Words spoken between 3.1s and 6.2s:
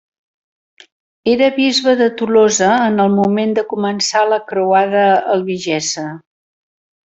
moment de començar a Croada Albigesa.